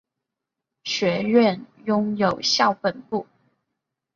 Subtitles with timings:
[0.83, 3.27] 学院拥有校本部。